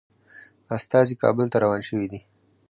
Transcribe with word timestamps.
استازي 0.77 1.15
کابل 1.23 1.45
ته 1.51 1.57
روان 1.63 1.81
شوي 1.89 2.07
دي. 2.11 2.19